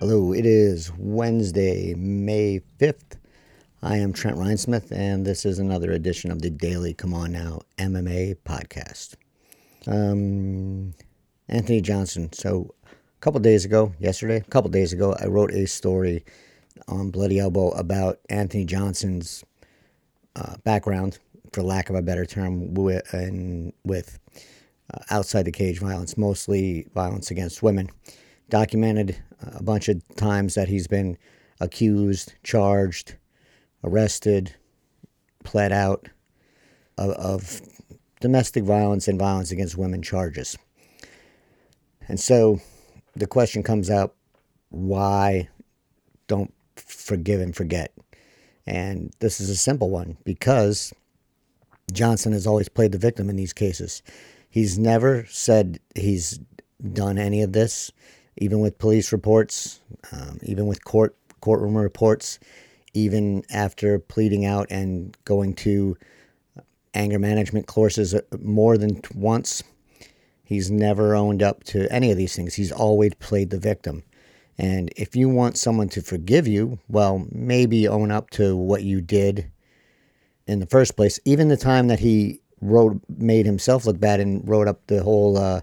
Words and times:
Hello, 0.00 0.32
it 0.32 0.46
is 0.46 0.90
Wednesday, 0.96 1.92
May 1.92 2.62
5th. 2.78 3.18
I 3.82 3.98
am 3.98 4.14
Trent 4.14 4.38
Reinsmith, 4.38 4.90
and 4.90 5.26
this 5.26 5.44
is 5.44 5.58
another 5.58 5.92
edition 5.92 6.30
of 6.30 6.40
the 6.40 6.48
Daily 6.48 6.94
C'mon 6.94 7.32
Now 7.32 7.60
MMA 7.76 8.36
podcast. 8.36 9.16
Um, 9.86 10.94
Anthony 11.50 11.82
Johnson. 11.82 12.32
So, 12.32 12.74
a 12.86 13.20
couple 13.20 13.40
days 13.40 13.66
ago, 13.66 13.92
yesterday, 13.98 14.36
a 14.36 14.50
couple 14.50 14.70
days 14.70 14.94
ago, 14.94 15.14
I 15.20 15.26
wrote 15.26 15.52
a 15.52 15.66
story 15.66 16.24
on 16.88 17.10
Bloody 17.10 17.38
Elbow 17.38 17.68
about 17.72 18.20
Anthony 18.30 18.64
Johnson's 18.64 19.44
uh, 20.34 20.54
background, 20.64 21.18
for 21.52 21.62
lack 21.62 21.90
of 21.90 21.94
a 21.94 22.00
better 22.00 22.24
term, 22.24 22.72
with, 22.72 23.12
and 23.12 23.74
with 23.84 24.18
uh, 24.94 25.00
outside 25.10 25.42
the 25.42 25.52
cage 25.52 25.78
violence, 25.78 26.16
mostly 26.16 26.86
violence 26.94 27.30
against 27.30 27.62
women 27.62 27.90
documented 28.50 29.16
a 29.42 29.62
bunch 29.62 29.88
of 29.88 30.02
times 30.16 30.54
that 30.54 30.68
he's 30.68 30.86
been 30.86 31.16
accused, 31.60 32.34
charged, 32.42 33.14
arrested, 33.84 34.54
pled 35.44 35.72
out 35.72 36.08
of, 36.98 37.10
of 37.10 37.60
domestic 38.20 38.64
violence 38.64 39.08
and 39.08 39.18
violence 39.18 39.50
against 39.50 39.78
women 39.78 40.02
charges. 40.02 40.56
And 42.08 42.20
so 42.20 42.60
the 43.16 43.26
question 43.26 43.62
comes 43.62 43.90
out 43.90 44.14
why 44.70 45.48
don't 46.26 46.52
forgive 46.76 47.40
and 47.40 47.56
forget? 47.56 47.92
And 48.66 49.12
this 49.18 49.40
is 49.40 49.50
a 49.50 49.56
simple 49.56 49.90
one 49.90 50.16
because 50.24 50.92
Johnson 51.92 52.32
has 52.32 52.46
always 52.46 52.68
played 52.68 52.92
the 52.92 52.98
victim 52.98 53.28
in 53.28 53.36
these 53.36 53.52
cases. 53.52 54.02
He's 54.48 54.78
never 54.78 55.26
said 55.28 55.80
he's 55.94 56.38
done 56.92 57.18
any 57.18 57.42
of 57.42 57.52
this 57.52 57.90
even 58.40 58.60
with 58.60 58.78
police 58.78 59.12
reports, 59.12 59.80
um, 60.12 60.38
even 60.42 60.66
with 60.66 60.84
court 60.84 61.14
courtroom 61.40 61.76
reports, 61.76 62.38
even 62.92 63.44
after 63.50 63.98
pleading 63.98 64.44
out 64.44 64.66
and 64.70 65.16
going 65.24 65.54
to 65.54 65.96
anger 66.94 67.18
management 67.18 67.66
courses 67.66 68.14
uh, 68.14 68.20
more 68.42 68.76
than 68.76 69.00
once. 69.14 69.62
He's 70.42 70.70
never 70.70 71.14
owned 71.14 71.42
up 71.42 71.62
to 71.64 71.90
any 71.92 72.10
of 72.10 72.16
these 72.16 72.34
things. 72.34 72.54
He's 72.54 72.72
always 72.72 73.14
played 73.14 73.50
the 73.50 73.58
victim. 73.58 74.02
And 74.58 74.92
if 74.96 75.14
you 75.14 75.28
want 75.28 75.56
someone 75.56 75.88
to 75.90 76.02
forgive 76.02 76.48
you, 76.48 76.80
well, 76.88 77.26
maybe 77.30 77.86
own 77.86 78.10
up 78.10 78.30
to 78.30 78.56
what 78.56 78.82
you 78.82 79.00
did 79.00 79.50
in 80.46 80.58
the 80.58 80.66
first 80.66 80.96
place. 80.96 81.20
Even 81.24 81.48
the 81.48 81.56
time 81.56 81.86
that 81.88 82.00
he 82.00 82.40
wrote, 82.60 83.00
made 83.08 83.46
himself 83.46 83.86
look 83.86 84.00
bad 84.00 84.20
and 84.20 84.46
wrote 84.46 84.68
up 84.68 84.86
the 84.88 85.02
whole 85.02 85.38
uh, 85.38 85.60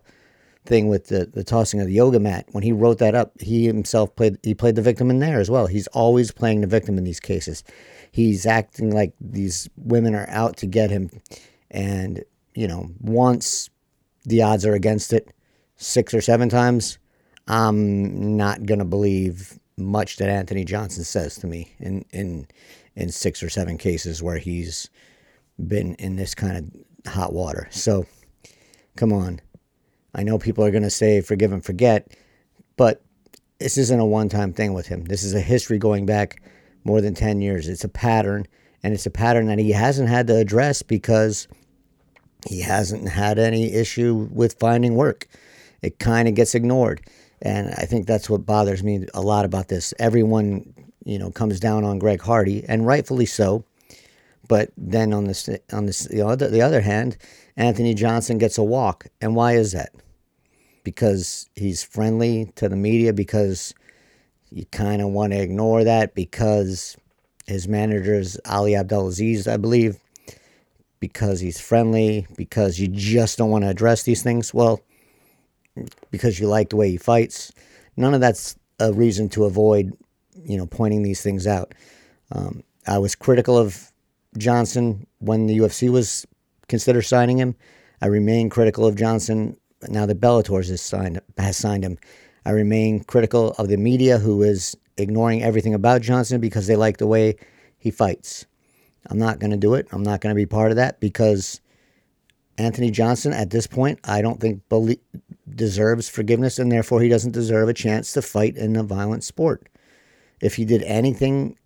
thing 0.68 0.88
with 0.88 1.08
the, 1.08 1.26
the 1.26 1.44
tossing 1.44 1.80
of 1.80 1.88
the 1.88 1.94
yoga 1.94 2.20
mat 2.20 2.46
when 2.52 2.64
he 2.64 2.72
wrote 2.72 3.00
that 3.00 3.16
up 3.16 3.32
he 3.40 3.66
himself 3.66 4.16
played 4.16 4.38
he 4.44 4.54
played 4.54 4.76
the 4.76 4.82
victim 4.82 5.10
in 5.10 5.20
there 5.20 5.40
as 5.40 5.50
well. 5.50 5.68
He's 5.68 5.88
always 5.88 6.32
playing 6.32 6.62
the 6.62 6.68
victim 6.68 6.98
in 6.98 7.04
these 7.04 7.20
cases. 7.20 7.64
He's 8.12 8.46
acting 8.46 8.92
like 8.92 9.14
these 9.20 9.70
women 9.78 10.14
are 10.16 10.30
out 10.30 10.58
to 10.58 10.66
get 10.68 10.90
him 10.90 11.10
and 11.72 12.24
you 12.54 12.68
know 12.68 12.90
once 13.00 13.70
the 14.26 14.42
odds 14.42 14.66
are 14.66 14.74
against 14.74 15.14
it 15.14 15.34
six 15.76 16.14
or 16.14 16.22
seven 16.22 16.50
times 16.50 16.98
i'm 17.48 18.36
not 18.36 18.66
going 18.66 18.80
to 18.80 18.86
believe 18.86 19.60
much 19.78 20.16
that 20.16 20.30
anthony 20.30 20.64
johnson 20.64 21.04
says 21.04 21.36
to 21.36 21.46
me 21.46 21.72
in 21.80 22.04
in 22.12 22.48
in 22.96 23.10
six 23.10 23.44
or 23.44 23.50
seven 23.50 23.78
cases 23.78 24.24
where 24.24 24.40
he's 24.40 24.90
been 25.68 25.94
in 25.96 26.16
this 26.16 26.36
kind 26.36 26.58
of 26.58 27.12
hot 27.12 27.32
water. 27.32 27.68
So 27.72 28.06
come 28.96 29.14
on 29.14 29.40
I 30.18 30.24
know 30.24 30.40
people 30.40 30.66
are 30.66 30.72
going 30.72 30.84
to 30.84 30.90
say 30.90 31.22
forgive 31.22 31.54
and 31.54 31.64
forget, 31.64 32.12
but 32.76 33.02
this 33.60 33.78
isn't 33.78 34.00
a 34.00 34.06
one 34.06 34.30
time 34.30 34.52
thing 34.52 34.74
with 34.74 34.88
him. 34.88 35.06
This 35.06 35.24
is 35.24 35.34
a 35.34 35.42
history 35.42 35.78
going 35.78 36.06
back 36.06 36.42
more 36.84 37.02
than 37.02 37.14
10 37.14 37.42
years. 37.42 37.68
It's 37.68 37.84
a 37.84 37.90
pattern, 37.90 38.48
and 38.84 38.94
it's 38.94 39.06
a 39.06 39.12
pattern 39.12 39.48
that 39.48 39.60
he 39.60 39.72
hasn't 39.72 40.10
had 40.10 40.28
to 40.28 40.36
address 40.36 40.82
because 40.82 41.48
he 42.48 42.62
hasn't 42.62 43.08
had 43.10 43.40
any 43.40 43.74
issue 43.74 44.28
with 44.32 44.60
finding 44.60 44.96
work. 44.96 45.28
It 45.82 46.00
kind 46.00 46.28
of 46.28 46.36
gets 46.36 46.56
ignored. 46.56 47.02
And 47.42 47.70
I 47.70 47.86
think 47.86 48.08
that's 48.08 48.30
what 48.30 48.46
bothers 48.46 48.84
me 48.84 49.06
a 49.14 49.22
lot 49.22 49.46
about 49.46 49.68
this. 49.68 49.94
Everyone, 50.00 50.74
you 51.06 51.20
know, 51.20 51.30
comes 51.30 51.60
down 51.60 51.84
on 51.84 52.00
Greg 52.00 52.22
Hardy, 52.22 52.64
and 52.68 52.88
rightfully 52.88 53.28
so. 53.28 53.64
But 54.48 54.72
then 54.78 55.14
on 55.14 55.26
this, 55.26 55.50
on 55.72 55.86
this, 55.86 56.06
the 56.06 56.22
other, 56.22 56.50
the 56.50 56.62
other 56.62 56.82
hand, 56.82 57.18
Anthony 57.58 57.94
Johnson 57.94 58.38
gets 58.38 58.58
a 58.58 58.64
walk, 58.64 59.08
and 59.22 59.36
why 59.36 59.54
is 59.54 59.74
that? 59.74 59.94
Because 60.88 61.50
he's 61.54 61.84
friendly 61.84 62.50
to 62.56 62.70
the 62.70 62.76
media, 62.78 63.12
because 63.12 63.74
you 64.50 64.64
kind 64.68 65.02
of 65.02 65.10
want 65.10 65.34
to 65.34 65.38
ignore 65.38 65.84
that, 65.84 66.16
because 66.16 66.96
his 67.46 67.68
manager 67.68 68.14
is 68.14 68.40
Ali 68.46 68.74
Abdelaziz, 68.74 69.50
I 69.50 69.58
believe, 69.58 69.98
because 71.02 71.42
he's 71.42 71.60
friendly, 71.60 72.26
because 72.38 72.80
you 72.80 72.88
just 72.88 73.38
don't 73.38 73.50
want 73.50 73.66
to 73.66 73.70
address 73.70 74.04
these 74.04 74.24
things. 74.24 74.54
Well, 74.54 74.80
because 76.10 76.40
you 76.40 76.48
like 76.48 76.70
the 76.70 76.78
way 76.78 76.92
he 76.92 76.96
fights. 76.96 77.52
None 77.98 78.14
of 78.14 78.22
that's 78.22 78.56
a 78.80 78.94
reason 78.94 79.28
to 79.32 79.44
avoid, 79.44 79.92
you 80.42 80.56
know, 80.56 80.68
pointing 80.68 81.04
these 81.04 81.22
things 81.22 81.46
out. 81.46 81.76
Um, 82.32 82.64
I 82.88 82.98
was 82.98 83.14
critical 83.14 83.58
of 83.58 83.92
Johnson 84.38 85.06
when 85.20 85.48
the 85.48 85.58
UFC 85.58 85.90
was 85.90 86.26
consider 86.70 87.02
signing 87.02 87.40
him. 87.40 87.58
I 88.02 88.06
remain 88.06 88.50
critical 88.50 88.86
of 88.86 88.96
Johnson 88.96 89.58
now 89.88 90.06
that 90.06 90.20
Bellator 90.20 90.66
has 90.68 90.82
signed, 90.82 91.22
has 91.38 91.58
signed 91.58 91.84
him. 91.84 91.98
I 92.46 92.52
remain 92.52 93.04
critical 93.04 93.52
of 93.58 93.68
the 93.68 93.78
media 93.78 94.18
who 94.18 94.42
is 94.42 94.76
ignoring 94.98 95.44
everything 95.44 95.74
about 95.74 96.02
Johnson 96.02 96.42
because 96.42 96.68
they 96.68 96.76
like 96.76 96.98
the 96.98 97.08
way 97.08 97.36
he 97.78 97.92
fights. 97.92 98.46
I'm 99.10 99.20
not 99.20 99.40
going 99.40 99.52
to 99.52 99.58
do 99.58 99.74
it. 99.76 99.88
I'm 99.92 100.04
not 100.04 100.22
going 100.22 100.34
to 100.34 100.40
be 100.40 100.46
part 100.46 100.72
of 100.72 100.78
that 100.78 101.00
because 101.00 101.62
Anthony 102.58 102.90
Johnson, 102.90 103.34
at 103.34 103.52
this 103.52 103.68
point, 103.68 104.00
I 104.04 104.22
don't 104.22 104.40
think 104.40 104.62
deserves 105.56 106.10
forgiveness 106.10 106.60
and 106.60 106.72
therefore 106.72 107.02
he 107.02 107.10
doesn't 107.10 107.32
deserve 107.32 107.70
a 107.70 107.74
chance 107.74 108.14
to 108.14 108.22
fight 108.22 108.58
in 108.58 108.76
a 108.76 108.84
violent 108.84 109.24
sport. 109.24 109.70
If 110.42 110.56
he 110.56 110.66
did 110.66 110.84
anything 110.84 111.58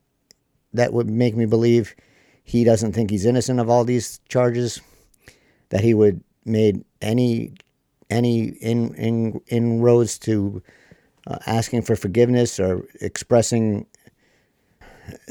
that 0.73 0.93
would 0.93 1.09
make 1.09 1.35
me 1.35 1.45
believe 1.45 1.95
he 2.43 2.63
doesn't 2.63 2.93
think 2.93 3.09
he's 3.09 3.25
innocent 3.25 3.59
of 3.59 3.69
all 3.69 3.83
these 3.83 4.19
charges, 4.27 4.81
that 5.69 5.81
he 5.81 5.93
would 5.93 6.23
made 6.43 6.83
any 7.01 7.53
any 8.11 8.49
in, 8.49 8.93
in 8.95 9.41
inroads 9.47 10.19
to 10.19 10.61
uh, 11.27 11.37
asking 11.47 11.81
for 11.83 11.95
forgiveness 11.95 12.59
or 12.59 12.85
expressing 12.99 13.85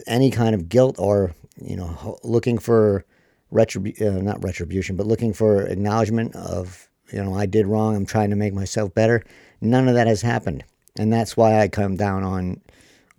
any 0.07 0.31
kind 0.31 0.55
of 0.55 0.69
guilt 0.69 0.97
or 0.99 1.35
you 1.61 1.77
know 1.77 2.19
looking 2.25 2.59
for 2.59 3.05
retribution 3.51 4.19
uh, 4.19 4.21
not 4.21 4.43
retribution 4.43 4.97
but 4.97 5.07
looking 5.07 5.33
for 5.33 5.63
acknowledgement 5.63 6.35
of 6.35 6.89
you 7.13 7.23
know 7.23 7.35
I 7.35 7.47
did 7.47 7.67
wrong 7.67 7.95
I'm 7.95 8.07
trying 8.07 8.31
to 8.31 8.37
make 8.37 8.55
myself 8.55 8.95
better. 8.95 9.23
None 9.61 9.89
of 9.89 9.95
that 9.95 10.07
has 10.07 10.23
happened. 10.23 10.65
And 10.99 11.13
that's 11.13 11.37
why 11.37 11.61
I 11.61 11.69
come 11.69 11.97
down 11.97 12.25
on 12.25 12.61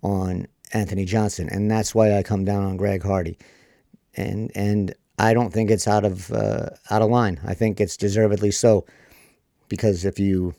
on 0.02 0.46
Anthony 0.72 1.04
Johnson. 1.04 1.48
And 1.50 1.70
that's 1.70 1.94
why 1.94 2.16
I 2.16 2.22
come 2.22 2.44
down 2.44 2.64
on 2.64 2.76
Greg 2.76 3.02
Hardy. 3.02 3.38
And 4.16 4.50
and 4.54 4.94
I 5.18 5.34
don't 5.34 5.52
think 5.52 5.70
it's 5.70 5.86
out 5.86 6.04
of 6.04 6.32
uh, 6.32 6.70
out 6.90 7.02
of 7.02 7.10
line. 7.10 7.40
I 7.44 7.54
think 7.54 7.80
it's 7.80 7.96
deservedly 7.96 8.50
so 8.50 8.84
because 9.72 10.04
if 10.04 10.18
you 10.18 10.54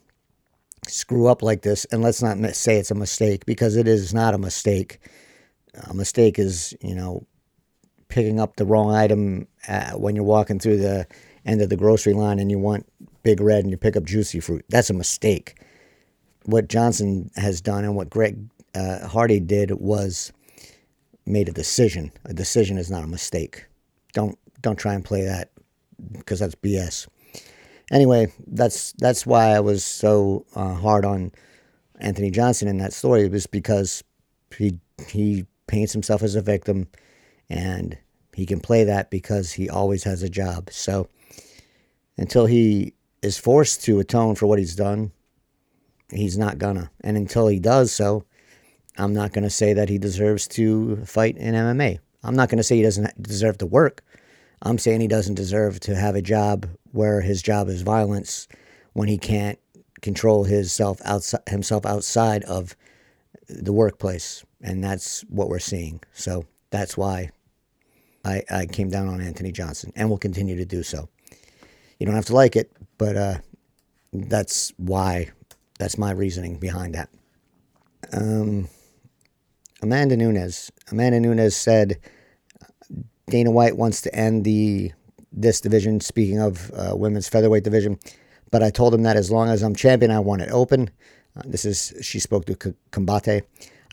screw 0.88 1.28
up 1.28 1.44
like 1.44 1.62
this, 1.62 1.86
and 1.92 2.02
let's 2.02 2.24
not 2.24 2.56
say 2.56 2.78
it's 2.78 2.90
a 2.90 2.96
mistake 2.96 3.46
because 3.46 3.76
it 3.76 3.88
is 3.88 4.12
not 4.12 4.34
a 4.34 4.40
mistake. 4.40 4.98
A 5.88 5.94
mistake 5.94 6.40
is, 6.40 6.76
you 6.82 6.96
know, 6.96 7.28
picking 8.08 8.40
up 8.40 8.56
the 8.56 8.66
wrong 8.66 8.92
item 8.92 9.48
uh, 9.68 9.92
when 9.92 10.16
you're 10.16 10.26
walking 10.26 10.58
through 10.58 10.78
the 10.78 11.06
end 11.46 11.62
of 11.62 11.70
the 11.70 11.78
grocery 11.78 12.14
line 12.14 12.40
and 12.40 12.50
you 12.50 12.58
want 12.58 12.88
big 13.22 13.40
red 13.40 13.60
and 13.60 13.70
you 13.70 13.78
pick 13.78 13.96
up 13.96 14.04
juicy 14.04 14.40
fruit. 14.40 14.66
That's 14.70 14.90
a 14.90 14.96
mistake. 14.96 15.62
What 16.46 16.68
Johnson 16.68 17.30
has 17.36 17.62
done 17.62 17.84
and 17.84 17.96
what 17.96 18.10
Greg 18.10 18.40
uh, 18.74 19.08
Hardy 19.08 19.40
did 19.40 19.70
was 19.74 20.34
made 21.28 21.48
a 21.48 21.54
decision. 21.54 22.12
A 22.26 22.34
decision 22.34 22.80
is 22.80 22.90
not 22.90 23.04
a 23.04 23.08
mistake. 23.08 23.68
Don't 24.14 24.40
don't 24.64 24.78
try 24.78 24.96
and 24.96 25.06
play 25.06 25.24
that 25.24 25.52
because 26.14 26.40
that's 26.40 26.56
BS 26.56 27.08
anyway, 27.92 28.32
that's 28.48 28.94
that's 28.94 29.26
why 29.26 29.50
I 29.50 29.60
was 29.60 29.84
so 29.84 30.46
uh, 30.56 30.74
hard 30.74 31.06
on 31.06 31.32
Anthony 32.00 32.32
Johnson 32.32 32.68
in 32.68 32.78
that 32.78 32.94
story 32.94 33.24
It 33.24 33.32
was 33.32 33.48
because 33.48 34.04
he 34.56 34.80
he 35.08 35.46
paints 35.68 35.94
himself 35.94 36.24
as 36.24 36.36
a 36.36 36.42
victim, 36.42 36.88
and 37.50 37.98
he 38.34 38.46
can 38.46 38.60
play 38.60 38.84
that 38.84 39.10
because 39.10 39.54
he 39.54 39.70
always 39.70 40.04
has 40.04 40.24
a 40.24 40.30
job. 40.30 40.70
So 40.72 41.08
until 42.18 42.46
he 42.46 42.94
is 43.22 43.38
forced 43.38 43.84
to 43.86 44.00
atone 44.00 44.36
for 44.36 44.48
what 44.48 44.60
he's 44.60 44.76
done, 44.76 45.12
he's 46.12 46.38
not 46.38 46.58
gonna. 46.58 46.92
And 47.02 47.18
until 47.18 47.48
he 47.48 47.60
does 47.60 47.92
so, 47.92 48.26
I'm 48.98 49.14
not 49.14 49.34
gonna 49.34 49.50
say 49.50 49.74
that 49.74 49.90
he 49.90 49.98
deserves 49.98 50.48
to 50.50 50.98
fight 51.06 51.38
in 51.38 51.56
MMA. 51.56 52.00
I'm 52.24 52.36
not 52.36 52.50
gonna 52.50 52.64
say 52.64 52.78
he 52.78 52.84
doesn't 52.84 53.22
deserve 53.22 53.58
to 53.60 53.66
work. 53.66 54.04
I'm 54.62 54.78
saying 54.78 55.02
he 55.02 55.08
doesn't 55.08 55.36
deserve 55.36 55.80
to 55.82 55.96
have 55.96 56.16
a 56.16 56.22
job 56.22 56.68
where 56.94 57.22
his 57.22 57.42
job 57.42 57.68
is 57.68 57.82
violence 57.82 58.48
when 58.94 59.10
he 59.10 59.18
can't 59.18 59.60
control 60.02 60.44
his 60.46 60.72
self 60.72 61.02
outside 61.04 61.42
himself 61.48 61.86
outside 61.86 62.44
of 62.44 62.76
the 63.50 63.74
workplace, 63.74 64.46
and 64.62 64.84
that's 64.84 65.22
what 65.30 65.50
we're 65.50 65.60
seeing. 65.60 66.00
So 66.14 66.46
that's 66.70 66.96
why 66.96 67.30
I, 68.24 68.44
I 68.50 68.66
came 68.66 68.90
down 68.90 69.10
on 69.10 69.22
Anthony 69.22 69.52
Johnson, 69.52 69.92
and 69.96 70.10
will 70.10 70.18
continue 70.18 70.56
to 70.56 70.66
do 70.66 70.84
so. 70.84 71.10
You 72.00 72.06
don't 72.06 72.16
have 72.16 72.26
to 72.26 72.36
like 72.36 72.56
it, 72.56 72.72
but 72.98 73.18
uh, 73.18 73.38
that's 74.14 74.72
why. 74.78 75.32
That's 75.80 75.98
my 75.98 76.12
reasoning 76.12 76.60
behind 76.60 76.96
that. 76.96 77.10
Um, 78.12 78.70
Amanda 79.82 80.16
Nunes. 80.16 80.72
Amanda 80.92 81.20
Nunes 81.20 81.56
said 81.56 81.98
Dana 83.28 83.52
White 83.52 83.76
wants 83.76 84.02
to 84.02 84.16
end 84.16 84.46
the 84.46 84.94
this 85.34 85.60
division. 85.60 86.00
Speaking 86.00 86.40
of 86.40 86.72
uh, 86.72 86.96
women's 86.96 87.28
featherweight 87.28 87.64
division, 87.64 88.00
but 88.52 88.64
I 88.64 88.70
told 88.70 88.94
him 88.94 89.04
that 89.04 89.18
as 89.18 89.32
long 89.32 89.50
as 89.50 89.64
I'm 89.64 89.76
champion, 89.76 90.12
I 90.12 90.20
want 90.20 90.42
it 90.42 90.52
open. 90.52 90.90
Uh, 91.36 91.42
this 91.46 91.66
is 91.66 91.94
she 92.02 92.20
spoke 92.20 92.46
to 92.46 92.76
Combate. 92.92 93.44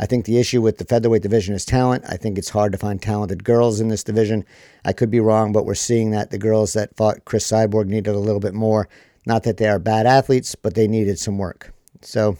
I 0.00 0.06
think 0.06 0.24
the 0.24 0.38
issue 0.38 0.62
with 0.62 0.78
the 0.78 0.84
featherweight 0.84 1.22
division 1.22 1.54
is 1.54 1.66
talent. 1.66 2.04
I 2.08 2.16
think 2.16 2.38
it's 2.38 2.48
hard 2.48 2.72
to 2.72 2.78
find 2.78 3.02
talented 3.02 3.44
girls 3.44 3.80
in 3.80 3.88
this 3.88 4.02
division. 4.02 4.46
I 4.84 4.94
could 4.94 5.10
be 5.10 5.20
wrong, 5.20 5.52
but 5.52 5.66
we're 5.66 5.74
seeing 5.74 6.10
that 6.12 6.30
the 6.30 6.38
girls 6.38 6.72
that 6.72 6.96
fought 6.96 7.26
Cris 7.26 7.50
Cyborg 7.50 7.86
needed 7.86 8.14
a 8.14 8.18
little 8.18 8.40
bit 8.40 8.54
more. 8.54 8.88
Not 9.26 9.42
that 9.42 9.58
they 9.58 9.68
are 9.68 9.78
bad 9.78 10.06
athletes, 10.06 10.54
but 10.54 10.74
they 10.74 10.88
needed 10.88 11.18
some 11.18 11.36
work. 11.36 11.74
So 12.00 12.38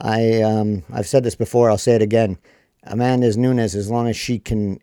I 0.00 0.40
um, 0.40 0.84
I've 0.92 1.06
said 1.06 1.22
this 1.22 1.36
before. 1.36 1.70
I'll 1.70 1.78
say 1.78 1.96
it 1.96 2.02
again. 2.02 2.38
Amanda 2.84 3.36
Nunes, 3.36 3.74
as 3.74 3.90
long 3.90 4.08
as 4.08 4.16
she 4.16 4.38
can 4.38 4.80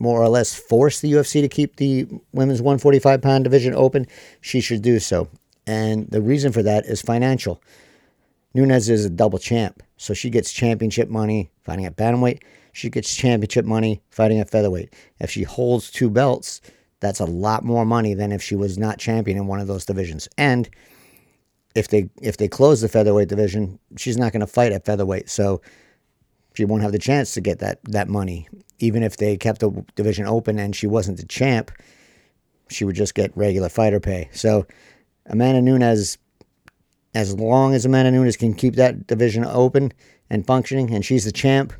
more 0.00 0.20
or 0.20 0.28
less 0.28 0.54
force 0.54 1.00
the 1.00 1.12
UFC 1.12 1.40
to 1.40 1.48
keep 1.48 1.76
the 1.76 2.06
women's 2.32 2.62
145 2.62 3.22
pound 3.22 3.44
division 3.44 3.74
open, 3.74 4.06
she 4.40 4.60
should 4.60 4.82
do 4.82 4.98
so. 4.98 5.28
And 5.66 6.10
the 6.10 6.22
reason 6.22 6.52
for 6.52 6.62
that 6.62 6.86
is 6.86 7.02
financial. 7.02 7.62
Nunes 8.54 8.88
is 8.88 9.04
a 9.04 9.10
double 9.10 9.38
champ, 9.38 9.82
so 9.96 10.14
she 10.14 10.30
gets 10.30 10.52
championship 10.52 11.08
money 11.08 11.50
fighting 11.62 11.86
at 11.86 11.96
bantamweight. 11.96 12.42
She 12.72 12.90
gets 12.90 13.14
championship 13.14 13.64
money 13.64 14.02
fighting 14.10 14.40
at 14.40 14.50
featherweight. 14.50 14.92
If 15.20 15.30
she 15.30 15.44
holds 15.44 15.90
two 15.90 16.10
belts, 16.10 16.60
that's 17.00 17.20
a 17.20 17.24
lot 17.24 17.64
more 17.64 17.84
money 17.84 18.14
than 18.14 18.32
if 18.32 18.42
she 18.42 18.56
was 18.56 18.78
not 18.78 18.98
champion 18.98 19.36
in 19.36 19.46
one 19.46 19.60
of 19.60 19.66
those 19.66 19.84
divisions. 19.84 20.28
And 20.36 20.68
if 21.74 21.88
they 21.88 22.10
if 22.20 22.36
they 22.36 22.48
close 22.48 22.80
the 22.80 22.88
featherweight 22.88 23.28
division, 23.28 23.78
she's 23.96 24.16
not 24.16 24.32
going 24.32 24.40
to 24.40 24.46
fight 24.46 24.72
at 24.72 24.84
featherweight, 24.84 25.30
so 25.30 25.60
she 26.54 26.64
won't 26.64 26.82
have 26.82 26.92
the 26.92 26.98
chance 26.98 27.32
to 27.34 27.40
get 27.40 27.60
that 27.60 27.78
that 27.84 28.08
money. 28.08 28.48
Even 28.80 29.02
if 29.02 29.16
they 29.16 29.36
kept 29.36 29.60
the 29.60 29.70
division 29.94 30.26
open 30.26 30.58
and 30.58 30.74
she 30.74 30.86
wasn't 30.86 31.18
the 31.18 31.26
champ, 31.26 31.70
she 32.68 32.84
would 32.84 32.96
just 32.96 33.14
get 33.14 33.36
regular 33.36 33.68
fighter 33.68 34.00
pay. 34.00 34.28
So 34.32 34.66
Amanda 35.26 35.62
Nunes 35.62 36.18
as 37.14 37.34
long 37.34 37.74
as 37.74 37.84
Amanda 37.84 38.10
Nunes 38.10 38.36
can 38.36 38.54
keep 38.54 38.76
that 38.76 39.06
division 39.06 39.44
open 39.44 39.92
and 40.28 40.46
functioning, 40.46 40.94
and 40.94 41.04
she's 41.04 41.24
the 41.24 41.32
champ, 41.32 41.72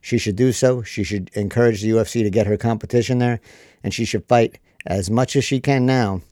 she 0.00 0.18
should 0.18 0.36
do 0.36 0.52
so. 0.52 0.82
She 0.82 1.02
should 1.02 1.30
encourage 1.34 1.82
the 1.82 1.90
UFC 1.90 2.22
to 2.22 2.30
get 2.30 2.46
her 2.46 2.56
competition 2.56 3.18
there, 3.18 3.40
and 3.82 3.92
she 3.92 4.04
should 4.04 4.26
fight 4.28 4.58
as 4.86 5.10
much 5.10 5.34
as 5.34 5.44
she 5.44 5.58
can 5.60 5.84
now, 5.84 6.22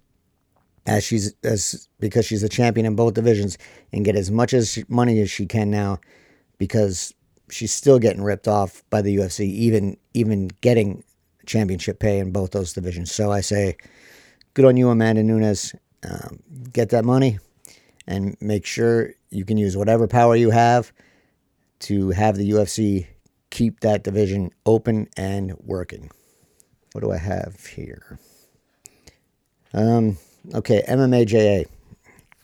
as 0.87 1.03
she's 1.03 1.35
as 1.43 1.89
because 1.99 2.27
she's 2.27 2.43
a 2.43 2.49
champion 2.49 2.87
in 2.87 2.95
both 2.95 3.15
divisions, 3.15 3.59
and 3.93 4.05
get 4.05 4.15
as 4.15 4.31
much 4.31 4.55
as 4.55 4.71
she, 4.73 4.85
money 4.89 5.21
as 5.21 5.31
she 5.31 5.47
can 5.47 5.71
now, 5.71 5.99
because 6.59 7.13
she's 7.55 7.73
still 7.73 8.01
getting 8.01 8.23
ripped 8.23 8.49
off 8.49 8.83
by 8.91 9.01
the 9.01 9.17
UFC, 9.17 9.47
even 9.47 9.97
even 10.13 10.49
getting 10.61 11.05
championship 11.47 12.01
pay 12.01 12.19
in 12.19 12.33
both 12.33 12.51
those 12.51 12.73
divisions. 12.73 13.13
So 13.13 13.31
I 13.31 13.41
say, 13.41 13.77
good 14.55 14.65
on 14.65 14.77
you, 14.77 14.89
Amanda 14.91 15.23
Nunes. 15.23 15.75
Um, 16.09 16.41
get 16.73 16.91
that 16.91 17.05
money, 17.05 17.39
and 18.07 18.37
make 18.41 18.67
sure 18.67 19.15
you 19.31 19.45
can 19.45 19.57
use 19.57 19.77
whatever 19.77 20.07
power 20.07 20.37
you 20.37 20.51
have 20.51 20.93
to 21.81 22.11
have 22.11 22.37
the 22.37 22.51
UFC 22.51 23.07
keep 23.51 23.81
that 23.81 24.03
division 24.03 24.51
open 24.67 25.09
and 25.17 25.55
working. 25.61 26.11
What 26.93 27.03
do 27.03 27.13
I 27.13 27.19
have 27.19 27.65
here? 27.67 28.19
Um, 29.73 30.19
okay, 30.53 30.83
MMAJA. 30.89 31.67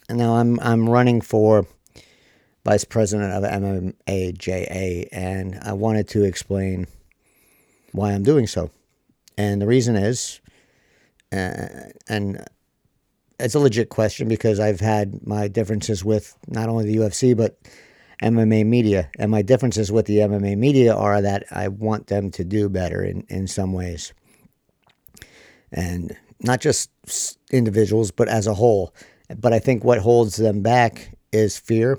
And 0.09 0.19
now 0.19 0.37
I'm 0.37 0.59
I'm 0.61 0.89
running 0.89 1.21
for 1.21 1.67
vice 2.65 2.85
president 2.85 3.33
of 3.33 3.43
MMAJA, 3.43 5.09
and 5.13 5.59
I 5.63 5.73
wanted 5.73 6.09
to 6.09 6.25
explain 6.25 6.87
why 7.93 8.13
I'm 8.13 8.23
doing 8.23 8.47
so. 8.47 8.71
And 9.37 9.61
the 9.61 9.67
reason 9.67 9.97
is, 9.97 10.41
uh, 11.33 11.89
and 12.09 12.45
it's 13.39 13.55
a 13.55 13.59
legit 13.59 13.89
question 13.89 14.29
because 14.29 14.61
I've 14.61 14.81
had 14.81 15.27
my 15.27 15.49
differences 15.49 16.05
with 16.05 16.37
not 16.47 16.69
only 16.69 16.85
the 16.85 16.97
UFC 16.97 17.37
but 17.37 17.59
MMA 18.23 18.67
media, 18.67 19.11
and 19.19 19.31
my 19.31 19.41
differences 19.41 19.91
with 19.91 20.07
the 20.07 20.19
MMA 20.19 20.59
media 20.59 20.95
are 20.95 21.23
that 21.23 21.45
I 21.51 21.69
want 21.69 22.09
them 22.09 22.31
to 22.33 22.45
do 22.45 22.69
better 22.69 23.03
in 23.03 23.25
in 23.31 23.47
some 23.47 23.73
ways, 23.73 24.13
and 25.73 26.15
not 26.43 26.61
just 26.61 26.91
individuals 27.51 28.11
but 28.11 28.29
as 28.29 28.47
a 28.47 28.55
whole. 28.55 28.95
But 29.39 29.53
I 29.53 29.59
think 29.59 29.85
what 29.85 29.99
holds 29.99 30.37
them 30.37 30.61
back 30.61 31.17
is 31.33 31.57
fear, 31.59 31.99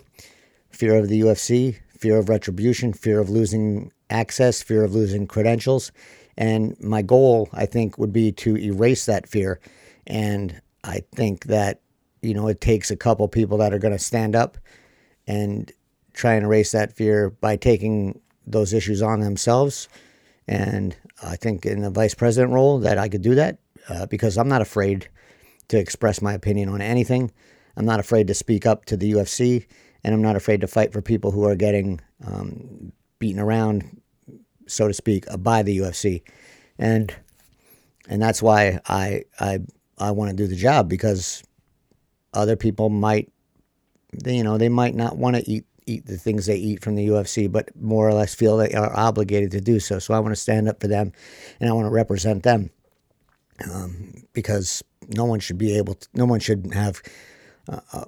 fear 0.71 0.95
of 0.95 1.09
the 1.09 1.21
UFC, 1.21 1.77
fear 1.89 2.17
of 2.17 2.29
retribution, 2.29 2.93
fear 2.93 3.19
of 3.19 3.29
losing 3.29 3.91
access, 4.09 4.61
fear 4.61 4.83
of 4.83 4.93
losing 4.93 5.27
credentials. 5.27 5.91
And 6.37 6.79
my 6.81 7.01
goal, 7.01 7.49
I 7.53 7.65
think, 7.65 7.97
would 7.97 8.13
be 8.13 8.31
to 8.33 8.57
erase 8.57 9.05
that 9.05 9.27
fear 9.27 9.59
and 10.07 10.61
I 10.83 11.03
think 11.13 11.45
that, 11.45 11.81
you 12.21 12.33
know, 12.33 12.47
it 12.47 12.61
takes 12.61 12.91
a 12.91 12.95
couple 12.95 13.27
people 13.27 13.57
that 13.59 13.73
are 13.73 13.79
going 13.79 13.93
to 13.93 13.99
stand 13.99 14.35
up 14.35 14.57
and 15.27 15.71
try 16.13 16.33
and 16.33 16.45
erase 16.45 16.71
that 16.71 16.93
fear 16.93 17.29
by 17.29 17.55
taking 17.55 18.19
those 18.45 18.73
issues 18.73 19.01
on 19.01 19.21
themselves. 19.21 19.87
And 20.47 20.95
I 21.23 21.35
think 21.35 21.65
in 21.65 21.81
the 21.81 21.89
vice 21.89 22.15
president 22.15 22.51
role 22.51 22.79
that 22.79 22.97
I 22.97 23.07
could 23.07 23.21
do 23.21 23.35
that 23.35 23.59
uh, 23.87 24.07
because 24.07 24.37
I'm 24.37 24.49
not 24.49 24.61
afraid 24.61 25.07
to 25.69 25.77
express 25.77 26.21
my 26.21 26.33
opinion 26.33 26.69
on 26.69 26.81
anything. 26.81 27.31
I'm 27.77 27.85
not 27.85 27.99
afraid 27.99 28.27
to 28.27 28.33
speak 28.33 28.65
up 28.65 28.85
to 28.85 28.97
the 28.97 29.13
UFC, 29.13 29.65
and 30.03 30.13
I'm 30.13 30.21
not 30.21 30.35
afraid 30.35 30.61
to 30.61 30.67
fight 30.67 30.93
for 30.93 31.01
people 31.01 31.31
who 31.31 31.45
are 31.45 31.55
getting 31.55 32.01
um, 32.25 32.91
beaten 33.19 33.41
around, 33.41 34.01
so 34.67 34.87
to 34.87 34.93
speak, 34.93 35.25
by 35.39 35.63
the 35.63 35.77
UFC. 35.77 36.23
And 36.77 37.13
and 38.09 38.21
that's 38.21 38.41
why 38.41 38.79
I 38.87 39.23
I 39.39 39.59
I 39.97 40.11
want 40.11 40.31
to 40.31 40.35
do 40.35 40.47
the 40.47 40.55
job 40.55 40.89
because 40.89 41.43
other 42.33 42.55
people 42.55 42.89
might, 42.89 43.31
you 44.25 44.43
know, 44.43 44.57
they 44.57 44.69
might 44.69 44.95
not 44.95 45.17
want 45.17 45.35
to 45.35 45.49
eat 45.49 45.65
eat 45.87 46.05
the 46.05 46.17
things 46.17 46.45
they 46.45 46.55
eat 46.55 46.83
from 46.83 46.95
the 46.95 47.07
UFC, 47.07 47.51
but 47.51 47.75
more 47.75 48.07
or 48.07 48.13
less 48.13 48.35
feel 48.35 48.57
they 48.57 48.71
are 48.73 48.95
obligated 48.95 49.51
to 49.51 49.61
do 49.61 49.79
so. 49.79 49.99
So 49.99 50.13
I 50.13 50.19
want 50.19 50.33
to 50.33 50.39
stand 50.39 50.69
up 50.69 50.79
for 50.79 50.87
them, 50.87 51.11
and 51.59 51.69
I 51.69 51.73
want 51.73 51.85
to 51.85 51.91
represent 51.91 52.43
them, 52.43 52.69
um, 53.71 54.13
because 54.33 54.83
no 55.09 55.25
one 55.25 55.39
should 55.39 55.57
be 55.57 55.77
able 55.77 55.95
to, 55.95 56.07
no 56.13 56.25
one 56.25 56.39
should 56.39 56.71
have, 56.73 57.01
uh, 57.67 57.79
uh, 57.93 58.05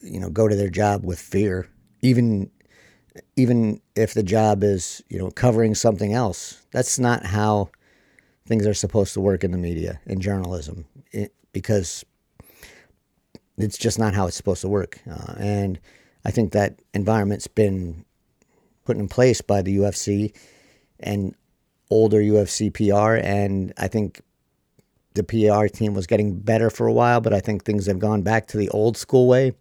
you 0.00 0.20
know, 0.20 0.30
go 0.30 0.48
to 0.48 0.56
their 0.56 0.70
job 0.70 1.04
with 1.04 1.18
fear, 1.18 1.68
even 2.00 2.50
even 3.36 3.80
if 3.94 4.14
the 4.14 4.22
job 4.22 4.64
is 4.64 5.02
you 5.08 5.18
know 5.18 5.30
covering 5.30 5.74
something 5.74 6.12
else. 6.12 6.62
That's 6.72 6.98
not 6.98 7.26
how 7.26 7.70
things 8.46 8.66
are 8.66 8.74
supposed 8.74 9.14
to 9.14 9.20
work 9.20 9.44
in 9.44 9.52
the 9.52 9.58
media 9.58 10.00
in 10.06 10.20
journalism 10.20 10.84
it, 11.12 11.32
because 11.52 12.04
it's 13.58 13.78
just 13.78 13.98
not 13.98 14.14
how 14.14 14.26
it's 14.26 14.36
supposed 14.36 14.62
to 14.62 14.68
work. 14.68 15.00
Uh, 15.10 15.34
and 15.38 15.80
I 16.24 16.30
think 16.30 16.52
that 16.52 16.80
environment's 16.94 17.46
been 17.46 18.04
put 18.84 18.96
in 18.96 19.08
place 19.08 19.40
by 19.40 19.62
the 19.62 19.76
UFC 19.78 20.34
and 21.00 21.34
older 21.90 22.18
UFC 22.18 22.72
PR. 22.72 23.16
And 23.24 23.72
I 23.76 23.88
think 23.88 24.22
the 25.14 25.22
PR 25.22 25.66
team 25.66 25.94
was 25.94 26.06
getting 26.06 26.38
better 26.38 26.70
for 26.70 26.86
a 26.86 26.92
while, 26.92 27.20
but 27.20 27.34
I 27.34 27.40
think 27.40 27.64
things 27.64 27.86
have 27.86 27.98
gone 27.98 28.22
back 28.22 28.46
to 28.48 28.56
the 28.56 28.70
old 28.70 28.96
school 28.96 29.28
way 29.28 29.52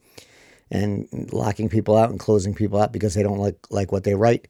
and 0.71 1.07
locking 1.33 1.69
people 1.69 1.95
out 1.97 2.09
and 2.09 2.19
closing 2.19 2.55
people 2.55 2.79
out 2.81 2.91
because 2.91 3.13
they 3.13 3.23
don't 3.23 3.37
like, 3.37 3.57
like 3.69 3.91
what 3.91 4.03
they 4.03 4.15
write. 4.15 4.47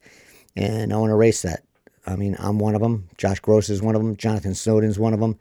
And 0.55 0.93
I 0.93 0.97
want 0.97 1.09
to 1.09 1.15
erase 1.15 1.41
that. 1.41 1.63
I 2.05 2.15
mean, 2.15 2.35
I'm 2.39 2.59
one 2.59 2.75
of 2.75 2.81
them. 2.81 3.07
Josh 3.17 3.39
Gross 3.39 3.69
is 3.69 3.81
one 3.81 3.95
of 3.95 4.01
them. 4.01 4.15
Jonathan 4.15 4.53
Snowden's 4.53 4.99
one 4.99 5.13
of 5.13 5.19
them. 5.19 5.37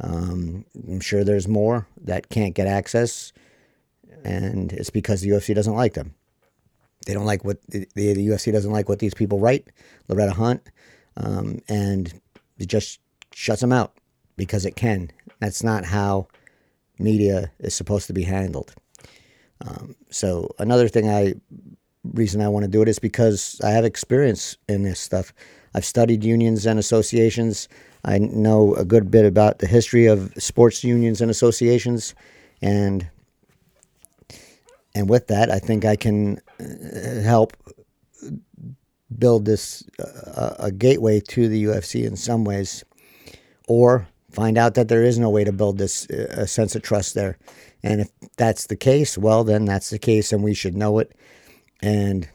Um, 0.00 0.64
I'm 0.88 1.00
sure 1.00 1.24
there's 1.24 1.48
more 1.48 1.86
that 2.04 2.28
can't 2.28 2.54
get 2.54 2.66
access, 2.66 3.32
and 4.24 4.72
it's 4.72 4.90
because 4.90 5.22
the 5.22 5.30
UFC 5.30 5.54
doesn't 5.54 5.74
like 5.74 5.94
them. 5.94 6.14
They 7.06 7.14
don't 7.14 7.24
like 7.24 7.44
what 7.44 7.58
the, 7.68 7.88
the 7.94 8.14
UFC 8.14 8.52
doesn't 8.52 8.72
like 8.72 8.88
what 8.88 8.98
these 8.98 9.14
people 9.14 9.38
write. 9.38 9.68
Loretta 10.08 10.32
Hunt, 10.32 10.62
um, 11.16 11.60
and 11.68 12.20
it 12.58 12.66
just 12.66 13.00
shuts 13.32 13.62
them 13.62 13.72
out 13.72 13.94
because 14.36 14.66
it 14.66 14.76
can. 14.76 15.10
That's 15.40 15.62
not 15.62 15.84
how 15.84 16.28
media 16.98 17.50
is 17.58 17.74
supposed 17.74 18.06
to 18.08 18.12
be 18.12 18.24
handled. 18.24 18.74
Um, 19.60 19.96
so 20.10 20.54
another 20.58 20.88
thing 20.88 21.08
I 21.08 21.34
reason 22.12 22.40
I 22.40 22.48
want 22.48 22.64
to 22.64 22.70
do 22.70 22.82
it 22.82 22.88
is 22.88 22.98
because 22.98 23.60
I 23.64 23.70
have 23.70 23.84
experience 23.84 24.56
in 24.68 24.82
this 24.82 25.00
stuff. 25.00 25.32
I've 25.74 25.84
studied 25.84 26.24
unions 26.24 26.66
and 26.66 26.78
associations. 26.78 27.68
I 28.04 28.18
know 28.18 28.74
a 28.74 28.84
good 28.84 29.10
bit 29.10 29.24
about 29.24 29.58
the 29.58 29.66
history 29.66 30.06
of 30.06 30.32
sports 30.38 30.84
unions 30.84 31.20
and 31.20 31.30
associations, 31.30 32.14
and 32.62 33.08
and 34.94 35.08
with 35.10 35.26
that, 35.26 35.50
I 35.50 35.58
think 35.58 35.84
I 35.84 35.96
can 35.96 36.40
uh, 36.60 37.20
help 37.22 37.56
build 39.18 39.44
this 39.44 39.84
uh, 39.98 40.54
a 40.58 40.70
gateway 40.70 41.20
to 41.20 41.48
the 41.48 41.64
UFC 41.64 42.06
in 42.06 42.16
some 42.16 42.44
ways, 42.44 42.84
or 43.68 44.06
find 44.36 44.58
out 44.58 44.74
that 44.74 44.88
there 44.88 45.02
is 45.02 45.18
no 45.18 45.30
way 45.30 45.44
to 45.44 45.50
build 45.50 45.78
this 45.78 46.06
uh, 46.10 46.26
a 46.42 46.46
sense 46.46 46.76
of 46.76 46.82
trust 46.82 47.14
there. 47.14 47.38
And 47.82 48.02
if 48.02 48.10
that's 48.36 48.66
the 48.66 48.76
case, 48.76 49.16
well, 49.16 49.44
then 49.44 49.64
that's 49.64 49.88
the 49.88 49.98
case, 49.98 50.30
and 50.32 50.44
we 50.44 50.52
should 50.52 50.76
know 50.76 50.98
it. 50.98 51.16
And 51.80 52.28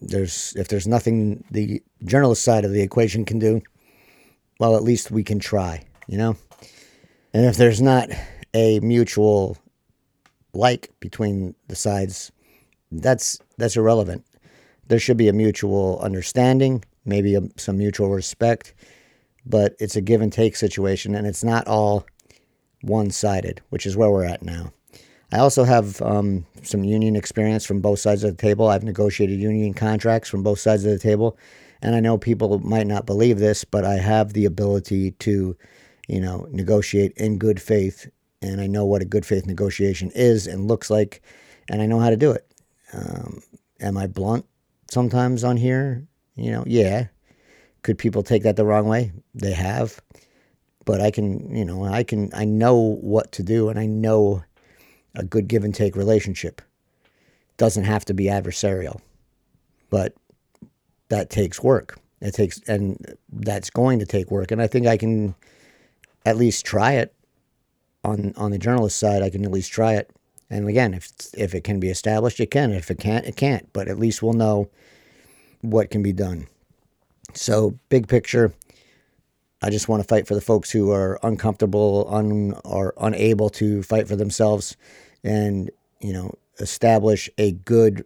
there's 0.00 0.54
if 0.56 0.68
there's 0.68 0.86
nothing 0.86 1.44
the 1.50 1.82
journalist 2.04 2.44
side 2.44 2.64
of 2.64 2.70
the 2.70 2.82
equation 2.82 3.24
can 3.24 3.40
do, 3.40 3.60
well, 4.60 4.76
at 4.76 4.84
least 4.84 5.10
we 5.10 5.24
can 5.24 5.40
try, 5.40 5.84
you 6.06 6.16
know. 6.16 6.36
And 7.32 7.44
if 7.46 7.56
there's 7.56 7.82
not 7.82 8.10
a 8.54 8.78
mutual 8.80 9.58
like 10.52 10.92
between 11.00 11.56
the 11.66 11.76
sides, 11.76 12.30
that's 12.92 13.40
that's 13.58 13.76
irrelevant. 13.76 14.24
There 14.86 15.00
should 15.00 15.16
be 15.16 15.28
a 15.28 15.32
mutual 15.32 15.98
understanding, 16.00 16.84
maybe 17.04 17.34
a, 17.34 17.40
some 17.56 17.78
mutual 17.78 18.10
respect, 18.10 18.74
but 19.46 19.74
it's 19.78 19.96
a 19.96 20.00
give 20.00 20.20
and 20.20 20.32
take 20.32 20.56
situation, 20.56 21.14
and 21.14 21.26
it's 21.26 21.44
not 21.44 21.66
all 21.66 22.06
one 22.82 23.10
sided, 23.10 23.60
which 23.70 23.86
is 23.86 23.96
where 23.96 24.10
we're 24.10 24.24
at 24.24 24.42
now. 24.42 24.72
I 25.32 25.38
also 25.38 25.64
have 25.64 26.00
um, 26.02 26.46
some 26.62 26.84
union 26.84 27.16
experience 27.16 27.64
from 27.64 27.80
both 27.80 27.98
sides 27.98 28.22
of 28.24 28.36
the 28.36 28.40
table. 28.40 28.68
I've 28.68 28.84
negotiated 28.84 29.40
union 29.40 29.74
contracts 29.74 30.28
from 30.28 30.42
both 30.42 30.60
sides 30.60 30.84
of 30.84 30.92
the 30.92 30.98
table, 30.98 31.36
and 31.82 31.94
I 31.94 32.00
know 32.00 32.16
people 32.16 32.58
might 32.60 32.86
not 32.86 33.06
believe 33.06 33.38
this, 33.38 33.64
but 33.64 33.84
I 33.84 33.94
have 33.94 34.32
the 34.32 34.44
ability 34.44 35.12
to, 35.12 35.56
you 36.08 36.20
know, 36.20 36.46
negotiate 36.50 37.12
in 37.16 37.38
good 37.38 37.60
faith, 37.60 38.08
and 38.42 38.60
I 38.60 38.66
know 38.66 38.84
what 38.84 39.02
a 39.02 39.06
good 39.06 39.26
faith 39.26 39.46
negotiation 39.46 40.10
is 40.14 40.46
and 40.46 40.68
looks 40.68 40.88
like, 40.88 41.22
and 41.68 41.82
I 41.82 41.86
know 41.86 41.98
how 41.98 42.10
to 42.10 42.16
do 42.16 42.30
it. 42.30 42.46
Um, 42.92 43.42
am 43.80 43.96
I 43.96 44.06
blunt 44.06 44.46
sometimes 44.90 45.42
on 45.42 45.56
here? 45.56 46.06
You 46.36 46.52
know, 46.52 46.64
yeah. 46.66 47.06
Could 47.84 47.98
people 47.98 48.22
take 48.22 48.42
that 48.42 48.56
the 48.56 48.64
wrong 48.64 48.88
way? 48.88 49.12
They 49.34 49.52
have, 49.52 50.00
but 50.86 51.02
I 51.02 51.10
can, 51.10 51.54
you 51.54 51.66
know, 51.66 51.84
I 51.84 52.02
can, 52.02 52.30
I 52.34 52.46
know 52.46 52.74
what 52.74 53.30
to 53.32 53.42
do, 53.42 53.68
and 53.68 53.78
I 53.78 53.84
know 53.84 54.42
a 55.14 55.22
good 55.22 55.48
give 55.48 55.64
and 55.64 55.74
take 55.74 55.94
relationship. 55.94 56.62
Doesn't 57.58 57.84
have 57.84 58.06
to 58.06 58.14
be 58.14 58.24
adversarial, 58.24 59.00
but 59.90 60.14
that 61.10 61.28
takes 61.28 61.62
work. 61.62 61.98
It 62.22 62.32
takes, 62.32 62.58
and 62.66 63.16
that's 63.30 63.68
going 63.68 63.98
to 63.98 64.06
take 64.06 64.30
work. 64.30 64.50
And 64.50 64.62
I 64.62 64.66
think 64.66 64.86
I 64.86 64.96
can 64.96 65.34
at 66.24 66.38
least 66.38 66.64
try 66.64 66.92
it 66.92 67.14
on 68.02 68.32
on 68.38 68.50
the 68.50 68.58
journalist 68.58 68.98
side. 68.98 69.22
I 69.22 69.28
can 69.28 69.44
at 69.44 69.50
least 69.50 69.70
try 69.70 69.92
it. 69.94 70.10
And 70.48 70.66
again, 70.68 70.94
if 70.94 71.12
if 71.36 71.54
it 71.54 71.64
can 71.64 71.80
be 71.80 71.90
established, 71.90 72.40
it 72.40 72.50
can. 72.50 72.72
If 72.72 72.90
it 72.90 72.98
can't, 72.98 73.26
it 73.26 73.36
can't. 73.36 73.70
But 73.74 73.88
at 73.88 73.98
least 73.98 74.22
we'll 74.22 74.32
know 74.32 74.70
what 75.60 75.90
can 75.90 76.02
be 76.02 76.14
done. 76.14 76.48
So, 77.36 77.78
big 77.88 78.08
picture, 78.08 78.52
I 79.62 79.70
just 79.70 79.88
want 79.88 80.02
to 80.02 80.08
fight 80.08 80.26
for 80.26 80.34
the 80.34 80.40
folks 80.40 80.70
who 80.70 80.90
are 80.90 81.18
uncomfortable, 81.22 82.06
un, 82.10 82.54
or 82.64 82.94
unable 83.00 83.48
to 83.50 83.82
fight 83.82 84.06
for 84.06 84.16
themselves 84.16 84.76
and 85.22 85.70
you 86.00 86.12
know 86.12 86.34
establish 86.60 87.30
a 87.38 87.52
good 87.52 88.04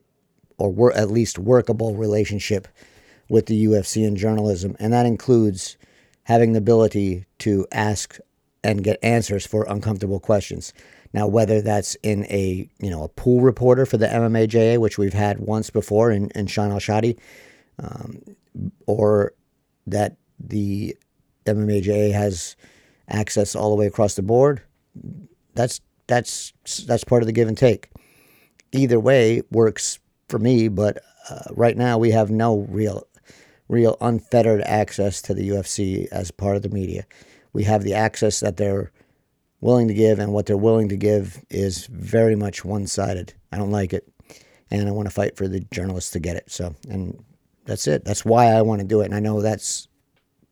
or 0.56 0.70
wor- 0.72 0.92
at 0.94 1.10
least 1.10 1.38
workable 1.38 1.94
relationship 1.96 2.68
with 3.28 3.46
the 3.46 3.66
UFC 3.66 4.06
and 4.06 4.16
journalism, 4.16 4.76
and 4.78 4.92
that 4.92 5.06
includes 5.06 5.76
having 6.24 6.52
the 6.52 6.58
ability 6.58 7.26
to 7.38 7.66
ask 7.72 8.18
and 8.62 8.84
get 8.84 8.98
answers 9.02 9.46
for 9.46 9.64
uncomfortable 9.68 10.20
questions. 10.20 10.72
Now, 11.12 11.26
whether 11.26 11.60
that's 11.60 11.96
in 12.02 12.24
a 12.26 12.68
you 12.78 12.90
know 12.90 13.02
a 13.02 13.08
pool 13.08 13.40
reporter 13.40 13.86
for 13.86 13.96
the 13.96 14.06
MMAJA, 14.06 14.78
which 14.78 14.98
we've 14.98 15.12
had 15.12 15.40
once 15.40 15.70
before 15.70 16.10
in, 16.10 16.30
in 16.34 16.46
Shaun 16.46 16.70
Al-Shatti, 16.70 17.18
um, 17.82 18.20
or 18.86 19.32
that 19.86 20.16
the 20.38 20.96
MMAJA 21.46 22.12
has 22.12 22.56
access 23.08 23.54
all 23.54 23.70
the 23.70 23.76
way 23.76 23.86
across 23.86 24.14
the 24.14 24.22
board, 24.22 24.62
that's 25.54 25.80
that's 26.06 26.52
that's 26.86 27.04
part 27.04 27.22
of 27.22 27.26
the 27.26 27.32
give 27.32 27.48
and 27.48 27.56
take. 27.56 27.90
Either 28.72 29.00
way 29.00 29.42
works 29.50 29.98
for 30.28 30.38
me, 30.38 30.68
but 30.68 30.98
uh, 31.30 31.44
right 31.50 31.76
now 31.76 31.98
we 31.98 32.10
have 32.10 32.30
no 32.30 32.66
real 32.68 33.06
real 33.68 33.96
unfettered 34.00 34.62
access 34.62 35.20
to 35.22 35.34
the 35.34 35.50
UFC 35.50 36.08
as 36.08 36.30
part 36.30 36.56
of 36.56 36.62
the 36.62 36.70
media. 36.70 37.04
We 37.52 37.64
have 37.64 37.82
the 37.82 37.94
access 37.94 38.40
that 38.40 38.56
they're 38.56 38.90
willing 39.60 39.88
to 39.88 39.94
give, 39.94 40.18
and 40.18 40.32
what 40.32 40.46
they're 40.46 40.56
willing 40.56 40.88
to 40.88 40.96
give 40.96 41.44
is 41.50 41.86
very 41.86 42.36
much 42.36 42.64
one 42.64 42.86
sided. 42.86 43.34
I 43.52 43.58
don't 43.58 43.70
like 43.70 43.92
it, 43.92 44.08
and 44.70 44.88
I 44.88 44.92
want 44.92 45.08
to 45.08 45.14
fight 45.14 45.36
for 45.36 45.48
the 45.48 45.60
journalists 45.72 46.12
to 46.12 46.20
get 46.20 46.36
it. 46.36 46.50
So, 46.50 46.74
and 46.88 47.22
that's 47.68 47.86
it. 47.86 48.02
That's 48.04 48.24
why 48.24 48.46
I 48.46 48.62
want 48.62 48.80
to 48.80 48.86
do 48.86 49.02
it, 49.02 49.04
and 49.04 49.14
I 49.14 49.20
know 49.20 49.42
that's 49.42 49.88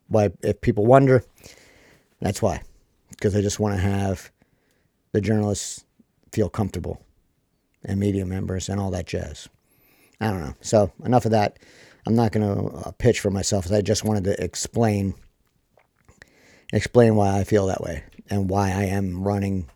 why. 0.08 0.30
If 0.42 0.60
people 0.60 0.84
wonder, 0.84 1.24
that's 2.20 2.42
why, 2.42 2.60
because 3.08 3.34
I 3.34 3.40
just 3.40 3.58
want 3.58 3.74
to 3.74 3.80
have 3.80 4.30
the 5.12 5.22
journalists 5.22 5.82
feel 6.30 6.50
comfortable 6.50 7.00
and 7.86 7.98
media 7.98 8.26
members 8.26 8.68
and 8.68 8.78
all 8.78 8.90
that 8.90 9.06
jazz. 9.06 9.48
I 10.20 10.30
don't 10.30 10.40
know. 10.40 10.54
So 10.60 10.92
enough 11.04 11.24
of 11.24 11.30
that. 11.30 11.58
I'm 12.06 12.14
not 12.14 12.32
going 12.32 12.46
to 12.46 12.76
uh, 12.76 12.90
pitch 12.92 13.20
for 13.20 13.30
myself. 13.30 13.72
I 13.72 13.80
just 13.80 14.04
wanted 14.04 14.24
to 14.24 14.44
explain 14.44 15.14
explain 16.72 17.16
why 17.16 17.38
I 17.38 17.44
feel 17.44 17.66
that 17.68 17.80
way 17.80 18.04
and 18.28 18.50
why 18.50 18.68
I 18.72 18.84
am 18.84 19.24
running 19.24 19.70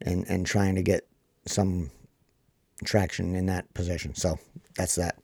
and 0.00 0.24
and 0.28 0.46
trying 0.46 0.76
to 0.76 0.82
get 0.82 1.08
some 1.46 1.90
traction 2.84 3.34
in 3.34 3.46
that 3.46 3.74
position. 3.74 4.14
So 4.14 4.38
that's 4.76 4.94
that. 4.94 5.16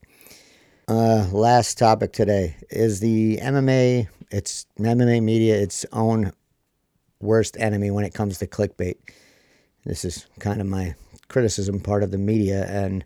Uh, 0.89 1.27
last 1.33 1.79
topic 1.79 2.13
today 2.13 2.55
is 2.71 3.01
the 3.01 3.39
MMA. 3.39 4.07
It's 4.31 4.67
MMA 4.79 5.21
media 5.21 5.57
its 5.57 5.85
own 5.93 6.33
worst 7.21 7.57
enemy 7.59 7.91
when 7.91 8.05
it 8.05 8.15
comes 8.15 8.39
to 8.39 8.47
clickbait. 8.47 8.95
This 9.85 10.05
is 10.05 10.27
kind 10.39 10.61
of 10.61 10.69
my 10.69 10.95
criticism 11.27 11.81
part 11.81 12.05
of 12.05 12.13
the 12.13 12.19
media 12.19 12.67
and 12.67 13.03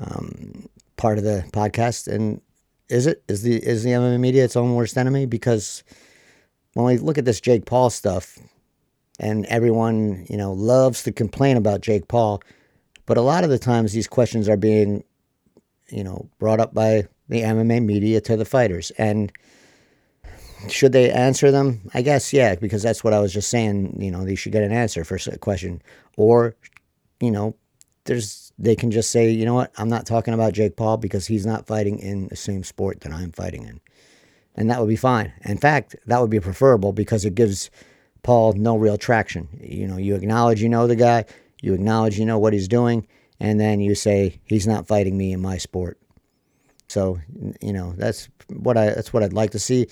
um, 0.00 0.68
part 0.96 1.18
of 1.18 1.24
the 1.24 1.44
podcast. 1.52 2.12
And 2.12 2.40
is 2.88 3.06
it 3.06 3.22
is 3.28 3.42
the 3.42 3.64
is 3.64 3.84
the 3.84 3.90
MMA 3.90 4.18
media 4.18 4.42
its 4.42 4.56
own 4.56 4.74
worst 4.74 4.98
enemy? 4.98 5.24
Because 5.24 5.84
when 6.74 6.86
we 6.86 6.98
look 6.98 7.16
at 7.16 7.24
this 7.24 7.40
Jake 7.40 7.64
Paul 7.64 7.90
stuff, 7.90 8.40
and 9.20 9.46
everyone 9.46 10.26
you 10.28 10.36
know 10.36 10.52
loves 10.52 11.04
to 11.04 11.12
complain 11.12 11.56
about 11.56 11.80
Jake 11.80 12.08
Paul, 12.08 12.42
but 13.06 13.16
a 13.16 13.22
lot 13.22 13.44
of 13.44 13.50
the 13.50 13.58
times 13.60 13.92
these 13.92 14.08
questions 14.08 14.48
are 14.48 14.56
being 14.56 15.04
you 15.92 16.02
know 16.02 16.28
brought 16.38 16.60
up 16.60 16.74
by 16.74 17.06
the 17.28 17.42
MMA 17.42 17.84
media 17.84 18.20
to 18.22 18.36
the 18.36 18.44
fighters 18.44 18.90
and 18.98 19.32
should 20.68 20.92
they 20.92 21.10
answer 21.10 21.50
them? 21.50 21.80
I 21.94 22.02
guess 22.02 22.32
yeah, 22.32 22.54
because 22.54 22.82
that's 22.82 23.02
what 23.02 23.12
I 23.12 23.20
was 23.20 23.32
just 23.32 23.50
saying. 23.50 24.00
You 24.00 24.10
know, 24.10 24.24
they 24.24 24.34
should 24.34 24.52
get 24.52 24.62
an 24.62 24.72
answer 24.72 25.04
for 25.04 25.18
a 25.30 25.38
question, 25.38 25.82
or 26.16 26.54
you 27.20 27.30
know, 27.30 27.56
there's 28.04 28.52
they 28.58 28.76
can 28.76 28.90
just 28.90 29.10
say, 29.10 29.30
you 29.30 29.44
know 29.44 29.54
what, 29.54 29.72
I'm 29.76 29.88
not 29.88 30.06
talking 30.06 30.34
about 30.34 30.52
Jake 30.52 30.76
Paul 30.76 30.96
because 30.96 31.26
he's 31.26 31.46
not 31.46 31.66
fighting 31.66 31.98
in 31.98 32.28
the 32.28 32.36
same 32.36 32.64
sport 32.64 33.00
that 33.00 33.12
I'm 33.12 33.32
fighting 33.32 33.64
in, 33.64 33.80
and 34.54 34.70
that 34.70 34.80
would 34.80 34.88
be 34.88 34.96
fine. 34.96 35.32
In 35.44 35.58
fact, 35.58 35.96
that 36.06 36.20
would 36.20 36.30
be 36.30 36.40
preferable 36.40 36.92
because 36.92 37.24
it 37.24 37.34
gives 37.34 37.70
Paul 38.22 38.52
no 38.54 38.76
real 38.76 38.98
traction. 38.98 39.48
You 39.60 39.86
know, 39.88 39.96
you 39.96 40.14
acknowledge 40.14 40.62
you 40.62 40.68
know 40.68 40.86
the 40.86 40.96
guy, 40.96 41.24
you 41.60 41.74
acknowledge 41.74 42.18
you 42.18 42.26
know 42.26 42.38
what 42.38 42.52
he's 42.52 42.68
doing, 42.68 43.06
and 43.42 43.60
then 43.60 43.80
you 43.80 43.94
say 43.94 44.40
he's 44.44 44.66
not 44.66 44.86
fighting 44.86 45.18
me 45.18 45.32
in 45.32 45.40
my 45.42 45.58
sport. 45.58 45.98
So 46.88 47.18
you 47.60 47.72
know 47.72 47.92
that's 47.96 48.28
what 48.48 48.78
I 48.78 48.86
that's 48.86 49.12
what 49.12 49.22
I'd 49.22 49.32
like 49.32 49.50
to 49.50 49.58
see. 49.58 49.88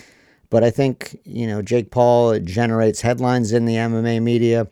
But 0.51 0.65
I 0.65 0.71
think, 0.71 1.17
you 1.25 1.47
know, 1.47 1.63
Jake 1.63 1.93
Paul 1.93 2.41
generates 2.41 3.01
headlines 3.01 3.53
in 3.53 3.67
the 3.67 3.77
MMA 3.77 4.21
media. 4.21 4.67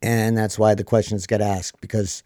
And 0.00 0.38
that's 0.38 0.58
why 0.58 0.74
the 0.74 0.84
questions 0.84 1.26
get 1.26 1.40
asked 1.40 1.80
because 1.80 2.22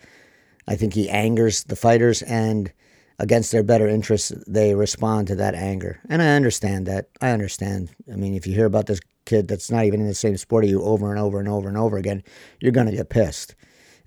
I 0.69 0.76
think 0.76 0.93
he 0.93 1.09
angers 1.09 1.64
the 1.64 1.76
fighters 1.76 2.21
and 2.23 2.71
against 3.19 3.52
their 3.52 3.62
better 3.62 3.88
interests, 3.88 4.33
they 4.47 4.75
respond 4.75 5.29
to 5.29 5.37
that 5.37 5.55
anger. 5.55 6.00
And 6.09 6.21
I 6.21 6.37
understand 6.37 6.87
that. 6.87 7.09
I 7.21 7.31
understand. 7.31 7.90
I 8.12 8.17
mean, 8.17 8.35
if 8.35 8.47
you 8.47 8.55
hear 8.55 8.67
about 8.67 8.87
this 8.87 9.00
kid 9.25 9.49
that's 9.49 9.71
not 9.71 9.85
even 9.85 10.00
in 10.00 10.07
the 10.07 10.14
same 10.14 10.37
sport 10.37 10.64
as 10.64 10.71
you 10.71 10.83
over 10.83 11.11
and 11.11 11.19
over 11.19 11.38
and 11.38 11.49
over 11.49 11.69
and 11.69 11.79
over 11.79 11.97
again, 11.97 12.23
you're 12.61 12.73
going 12.73 12.90
to 12.90 12.97
get 12.97 13.09
pissed. 13.09 13.55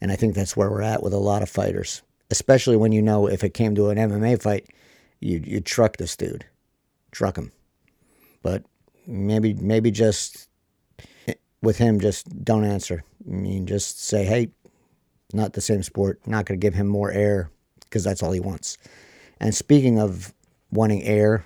And 0.03 0.11
I 0.11 0.17
think 0.17 0.35
that's 0.35 0.57
where 0.57 0.69
we're 0.69 0.81
at 0.81 1.01
with 1.01 1.13
a 1.13 1.17
lot 1.17 1.43
of 1.43 1.49
fighters, 1.49 2.01
especially 2.29 2.75
when 2.75 2.91
you 2.91 3.01
know 3.01 3.25
if 3.25 3.41
it 3.41 3.53
came 3.53 3.73
to 3.75 3.87
an 3.87 3.97
MMA 3.97 4.41
fight, 4.41 4.67
you, 5.21 5.41
you'd 5.41 5.65
truck 5.65 5.95
this 5.95 6.17
dude, 6.17 6.45
truck 7.11 7.37
him. 7.37 7.53
But 8.41 8.65
maybe 9.07 9.53
maybe 9.53 9.91
just 9.91 10.49
with 11.61 11.77
him, 11.77 12.01
just 12.01 12.43
don't 12.43 12.65
answer. 12.65 13.05
I 13.25 13.31
mean, 13.31 13.65
just 13.65 14.03
say, 14.03 14.25
hey, 14.25 14.49
not 15.31 15.53
the 15.53 15.61
same 15.61 15.83
sport. 15.83 16.19
Not 16.27 16.47
going 16.47 16.59
to 16.59 16.61
give 16.61 16.73
him 16.73 16.87
more 16.87 17.09
air 17.09 17.49
because 17.79 18.03
that's 18.03 18.21
all 18.21 18.33
he 18.33 18.41
wants. 18.41 18.77
And 19.39 19.55
speaking 19.55 19.99
of 19.99 20.33
wanting 20.69 21.01
air, 21.03 21.45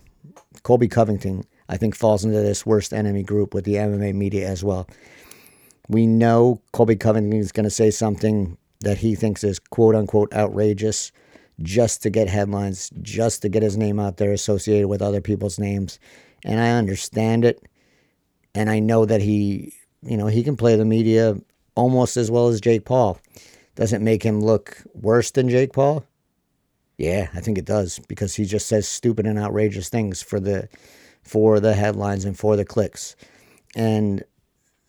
Colby 0.64 0.88
Covington, 0.88 1.44
I 1.70 1.78
think, 1.78 1.96
falls 1.96 2.26
into 2.26 2.42
this 2.42 2.66
worst 2.66 2.92
enemy 2.92 3.22
group 3.22 3.54
with 3.54 3.66
the 3.66 3.76
MMA 3.76 4.16
media 4.16 4.50
as 4.50 4.64
well. 4.64 4.90
We 5.88 6.06
know 6.08 6.62
Colby 6.74 6.96
Covington 6.96 7.40
is 7.40 7.52
going 7.52 7.64
to 7.64 7.70
say 7.70 7.92
something 7.92 8.58
that 8.82 8.98
he 8.98 9.16
thinks 9.16 9.44
is 9.44 9.60
quote 9.60 9.96
unquote 9.96 10.34
outrageous 10.34 11.12
just 11.62 12.04
to 12.04 12.10
get 12.10 12.28
headlines, 12.30 12.92
just 13.02 13.42
to 13.42 13.50
get 13.50 13.64
his 13.64 13.78
name 13.78 14.00
out 14.00 14.18
there 14.18 14.32
associated 14.32 14.88
with 14.88 15.02
other 15.02 15.22
people's 15.22 15.58
names. 15.58 16.00
And 16.44 16.60
I 16.60 16.72
understand 16.72 17.46
it. 17.46 17.64
And 18.54 18.70
I 18.70 18.80
know 18.80 19.06
that 19.06 19.22
he, 19.22 19.74
you 20.04 20.18
know, 20.18 20.28
he 20.28 20.44
can 20.44 20.56
play 20.56 20.76
the 20.76 20.86
media 20.86 21.36
almost 21.76 22.18
as 22.18 22.30
well 22.30 22.48
as 22.48 22.62
Jake 22.62 22.86
Paul. 22.86 23.20
Does 23.76 23.94
it 23.94 24.02
make 24.02 24.24
him 24.24 24.42
look 24.42 24.84
worse 24.94 25.32
than 25.32 25.50
Jake 25.50 25.74
Paul? 25.74 26.04
Yeah, 26.98 27.30
I 27.36 27.42
think 27.42 27.60
it 27.60 27.66
does 27.66 28.00
because 28.08 28.36
he 28.36 28.46
just 28.46 28.68
says 28.68 28.88
stupid 28.88 29.28
and 29.28 29.38
outrageous 29.38 29.90
things 29.90 30.24
for 30.24 30.40
the 30.40 30.68
for 31.22 31.60
the 31.60 31.74
headlines 31.74 32.26
and 32.26 32.38
for 32.38 32.56
the 32.56 32.66
clicks. 32.66 33.16
And 33.76 34.24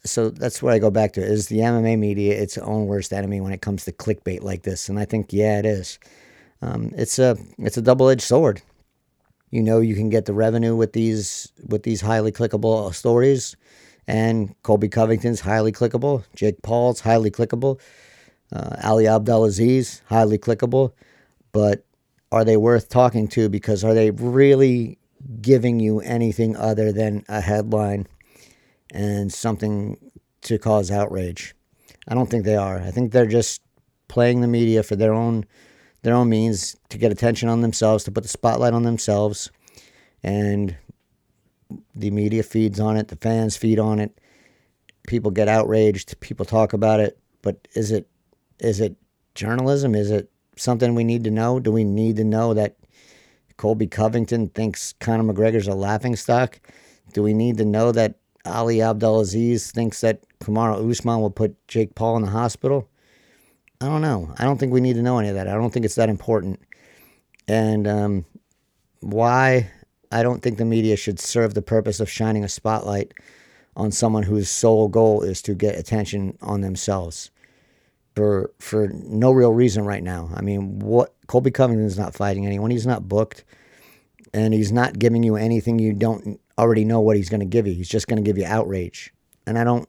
so 0.04 0.30
that's 0.30 0.62
where 0.62 0.74
I 0.74 0.78
go 0.78 0.90
back 0.90 1.12
to 1.14 1.22
is 1.22 1.48
the 1.48 1.58
MMA 1.58 1.98
media 1.98 2.40
its 2.40 2.56
own 2.58 2.86
worst 2.86 3.12
enemy 3.12 3.40
when 3.40 3.52
it 3.52 3.62
comes 3.62 3.84
to 3.84 3.92
clickbait 3.92 4.42
like 4.42 4.62
this, 4.62 4.88
and 4.88 4.98
I 4.98 5.04
think 5.04 5.32
yeah, 5.32 5.58
it 5.58 5.66
is. 5.66 5.98
Um, 6.62 6.92
it's 6.96 7.18
a 7.18 7.36
it's 7.58 7.76
a 7.76 7.82
double 7.82 8.08
edged 8.08 8.22
sword. 8.22 8.62
You 9.50 9.62
know, 9.62 9.80
you 9.80 9.94
can 9.94 10.10
get 10.10 10.26
the 10.26 10.34
revenue 10.34 10.76
with 10.76 10.92
these 10.92 11.52
with 11.66 11.82
these 11.82 12.00
highly 12.00 12.32
clickable 12.32 12.94
stories, 12.94 13.56
and 14.06 14.54
Colby 14.62 14.88
Covington's 14.88 15.40
highly 15.40 15.72
clickable, 15.72 16.24
Jake 16.34 16.62
Paul's 16.62 17.00
highly 17.00 17.30
clickable, 17.30 17.80
uh, 18.52 18.76
Ali 18.84 19.06
Abdelaziz 19.06 20.02
highly 20.06 20.38
clickable, 20.38 20.92
but 21.52 21.84
are 22.30 22.44
they 22.44 22.56
worth 22.56 22.88
talking 22.88 23.28
to? 23.28 23.48
Because 23.48 23.84
are 23.84 23.94
they 23.94 24.10
really 24.10 24.98
giving 25.40 25.80
you 25.80 26.00
anything 26.00 26.56
other 26.56 26.92
than 26.92 27.24
a 27.28 27.40
headline? 27.40 28.06
And 28.92 29.32
something 29.32 29.98
to 30.42 30.58
cause 30.58 30.90
outrage. 30.90 31.54
I 32.06 32.14
don't 32.14 32.30
think 32.30 32.44
they 32.44 32.56
are. 32.56 32.78
I 32.78 32.90
think 32.90 33.12
they're 33.12 33.26
just 33.26 33.60
playing 34.08 34.40
the 34.40 34.48
media 34.48 34.82
for 34.82 34.96
their 34.96 35.12
own 35.12 35.44
their 36.02 36.14
own 36.14 36.28
means 36.28 36.76
to 36.90 36.98
get 36.98 37.10
attention 37.10 37.48
on 37.48 37.60
themselves, 37.60 38.04
to 38.04 38.12
put 38.12 38.22
the 38.22 38.28
spotlight 38.28 38.72
on 38.72 38.84
themselves, 38.84 39.50
and 40.22 40.76
the 41.94 42.10
media 42.10 42.42
feeds 42.42 42.78
on 42.78 42.96
it, 42.96 43.08
the 43.08 43.16
fans 43.16 43.56
feed 43.56 43.80
on 43.80 43.98
it. 43.98 44.18
People 45.08 45.32
get 45.32 45.48
outraged, 45.48 46.18
people 46.20 46.46
talk 46.46 46.72
about 46.72 47.00
it, 47.00 47.18
but 47.42 47.66
is 47.74 47.90
it 47.90 48.08
is 48.60 48.80
it 48.80 48.96
journalism? 49.34 49.94
Is 49.94 50.10
it 50.10 50.30
something 50.56 50.94
we 50.94 51.04
need 51.04 51.24
to 51.24 51.30
know? 51.30 51.60
Do 51.60 51.72
we 51.72 51.84
need 51.84 52.16
to 52.16 52.24
know 52.24 52.54
that 52.54 52.76
Colby 53.56 53.86
Covington 53.86 54.48
thinks 54.48 54.94
Conor 55.00 55.32
McGregor's 55.32 55.68
a 55.68 55.74
laughing 55.74 56.16
stock? 56.16 56.60
Do 57.12 57.22
we 57.22 57.34
need 57.34 57.56
to 57.58 57.64
know 57.64 57.92
that 57.92 58.16
Ali 58.44 58.80
Abdelaziz 58.82 59.70
thinks 59.70 60.00
that 60.00 60.22
Kamaru 60.40 60.90
Usman 60.90 61.20
will 61.20 61.30
put 61.30 61.56
Jake 61.68 61.94
Paul 61.94 62.16
in 62.16 62.22
the 62.22 62.30
hospital. 62.30 62.88
I 63.80 63.86
don't 63.86 64.02
know. 64.02 64.34
I 64.38 64.44
don't 64.44 64.58
think 64.58 64.72
we 64.72 64.80
need 64.80 64.94
to 64.94 65.02
know 65.02 65.18
any 65.18 65.28
of 65.28 65.34
that. 65.34 65.48
I 65.48 65.54
don't 65.54 65.70
think 65.70 65.84
it's 65.84 65.94
that 65.96 66.08
important. 66.08 66.60
And 67.46 67.86
um, 67.86 68.24
why 69.00 69.70
I 70.10 70.22
don't 70.22 70.42
think 70.42 70.58
the 70.58 70.64
media 70.64 70.96
should 70.96 71.20
serve 71.20 71.54
the 71.54 71.62
purpose 71.62 72.00
of 72.00 72.10
shining 72.10 72.44
a 72.44 72.48
spotlight 72.48 73.12
on 73.76 73.92
someone 73.92 74.24
whose 74.24 74.48
sole 74.48 74.88
goal 74.88 75.22
is 75.22 75.40
to 75.42 75.54
get 75.54 75.78
attention 75.78 76.36
on 76.40 76.60
themselves 76.60 77.30
for 78.16 78.50
for 78.58 78.88
no 78.88 79.30
real 79.30 79.52
reason 79.52 79.84
right 79.84 80.02
now. 80.02 80.30
I 80.34 80.40
mean, 80.40 80.80
what 80.80 81.14
Colby 81.28 81.52
Covington's 81.52 81.98
not 81.98 82.14
fighting 82.14 82.46
anyone. 82.46 82.72
He's 82.72 82.86
not 82.86 83.08
booked, 83.08 83.44
and 84.34 84.52
he's 84.52 84.72
not 84.72 84.98
giving 84.98 85.22
you 85.22 85.36
anything 85.36 85.78
you 85.78 85.92
don't 85.92 86.40
already 86.58 86.84
know 86.84 87.00
what 87.00 87.16
he's 87.16 87.28
going 87.28 87.40
to 87.40 87.46
give 87.46 87.66
you. 87.66 87.74
He's 87.74 87.88
just 87.88 88.08
going 88.08 88.22
to 88.22 88.28
give 88.28 88.36
you 88.36 88.44
outrage. 88.44 89.12
And 89.46 89.58
I 89.58 89.64
don't, 89.64 89.88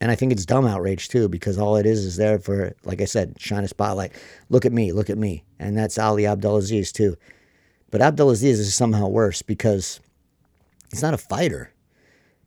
and 0.00 0.10
I 0.10 0.14
think 0.14 0.32
it's 0.32 0.46
dumb 0.46 0.66
outrage 0.66 1.08
too, 1.08 1.28
because 1.28 1.58
all 1.58 1.76
it 1.76 1.84
is 1.84 2.04
is 2.04 2.16
there 2.16 2.38
for, 2.38 2.74
like 2.84 3.00
I 3.00 3.04
said, 3.04 3.34
shine 3.38 3.64
a 3.64 3.68
spotlight. 3.68 4.12
Look 4.48 4.64
at 4.64 4.72
me, 4.72 4.92
look 4.92 5.10
at 5.10 5.18
me. 5.18 5.44
And 5.58 5.76
that's 5.76 5.98
Ali 5.98 6.26
Abdelaziz 6.26 6.92
too. 6.92 7.16
But 7.90 8.00
Abdelaziz 8.00 8.60
is 8.60 8.74
somehow 8.74 9.08
worse 9.08 9.42
because 9.42 10.00
he's 10.90 11.02
not 11.02 11.14
a 11.14 11.18
fighter. 11.18 11.72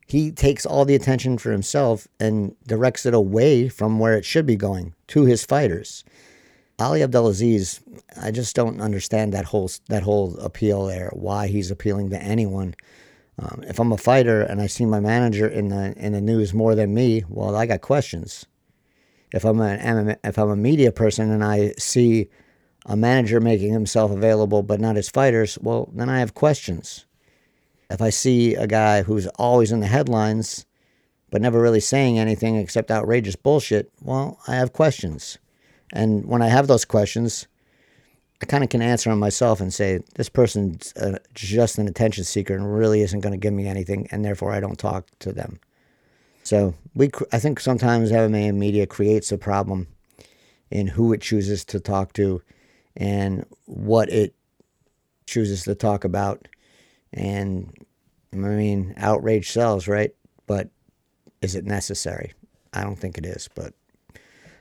He 0.08 0.32
takes 0.32 0.66
all 0.66 0.86
the 0.86 0.96
attention 0.96 1.38
for 1.38 1.52
himself 1.52 2.08
and 2.20 2.56
directs 2.68 3.06
it 3.06 3.14
away 3.14 3.70
from 3.70 4.00
where 4.00 4.18
it 4.18 4.26
should 4.26 4.46
be 4.46 4.56
going 4.56 4.94
to 5.08 5.26
his 5.26 5.46
fighters. 5.46 6.04
Ali 6.80 7.04
Abdelaziz, 7.04 7.80
I 8.20 8.32
just 8.32 8.56
don't 8.56 8.82
understand 8.82 9.34
that 9.34 9.46
whole 9.46 9.70
that 9.88 10.04
whole 10.04 10.38
appeal 10.40 10.88
there. 10.88 11.12
Why 11.14 11.48
he's 11.48 11.70
appealing 11.70 12.10
to 12.10 12.22
anyone 12.22 12.76
um, 13.42 13.64
if 13.68 13.80
I'm 13.80 13.92
a 13.92 13.98
fighter 13.98 14.42
and 14.42 14.62
I 14.62 14.68
see 14.68 14.86
my 14.86 15.00
manager 15.00 15.48
in 15.48 15.70
the 15.70 15.94
in 15.98 16.14
the 16.14 16.22
news 16.22 16.54
more 16.54 16.76
than 16.76 16.94
me, 16.94 17.24
well, 17.28 17.56
I 17.56 17.66
got 17.66 17.82
questions. 17.82 18.46
If 19.34 19.46
I'm 19.46 19.60
an 19.60 20.16
if 20.24 20.38
I'm 20.38 20.50
a 20.50 20.56
media 20.56 20.92
person 20.92 21.32
and 21.32 21.44
I 21.44 21.74
see 21.78 22.30
a 22.86 22.96
manager 22.96 23.40
making 23.40 23.74
himself 23.74 24.12
available 24.12 24.62
but 24.62 24.80
not 24.80 24.96
his 24.96 25.10
fighters, 25.10 25.58
well, 25.62 25.90
then 25.94 26.08
I 26.10 26.20
have 26.20 26.36
questions. 26.36 27.06
If 27.90 28.02
I 28.02 28.10
see 28.10 28.54
a 28.56 28.68
guy 28.68 29.02
who's 29.02 29.28
always 29.28 29.72
in 29.72 29.80
the 29.80 29.88
headlines 29.88 30.66
but 31.32 31.42
never 31.42 31.62
really 31.62 31.80
saying 31.80 32.20
anything 32.20 32.58
except 32.58 32.92
outrageous 32.92 33.36
bullshit, 33.36 33.92
well, 34.02 34.40
I 34.48 34.56
have 34.56 34.74
questions. 34.74 35.40
And 35.94 36.26
when 36.26 36.42
I 36.42 36.48
have 36.48 36.68
those 36.68 36.86
questions, 36.86 37.48
I 38.42 38.46
kind 38.46 38.64
of 38.64 38.70
can 38.72 38.82
answer 38.82 39.12
on 39.12 39.20
myself 39.20 39.62
and 39.62 39.72
say 39.72 40.00
this 40.16 40.30
person's 40.30 40.94
just 41.36 41.78
an 41.78 41.88
attention 41.88 42.24
seeker 42.24 42.56
and 42.56 42.76
really 42.76 43.02
isn't 43.02 43.20
going 43.20 43.34
to 43.34 43.38
give 43.38 43.54
me 43.54 43.68
anything, 43.68 44.08
and 44.12 44.26
therefore 44.26 44.52
I 44.52 44.60
don't 44.60 44.80
talk 44.80 45.08
to 45.20 45.32
them. 45.32 45.60
So 46.44 46.74
we, 46.96 47.12
I 47.32 47.38
think 47.38 47.60
sometimes 47.60 48.12
MMA 48.12 48.56
media 48.56 48.88
creates 48.88 49.32
a 49.32 49.38
problem 49.38 49.88
in 50.72 50.88
who 50.88 51.14
it 51.14 51.22
chooses 51.22 51.64
to 51.66 51.80
talk 51.80 52.14
to, 52.14 52.42
and 52.98 53.46
what 53.66 54.10
it 54.10 54.34
chooses 55.28 55.64
to 55.64 55.76
talk 55.76 56.04
about, 56.04 56.48
and 57.14 57.72
I 58.34 58.38
mean 58.38 58.96
outrage 58.98 59.52
sells, 59.52 59.88
right? 59.88 60.16
But 60.48 60.70
is 61.42 61.56
it 61.56 61.66
necessary? 61.66 62.34
I 62.74 62.84
don't 62.84 62.98
think 62.98 63.18
it 63.18 63.26
is. 63.26 63.50
But 63.54 63.74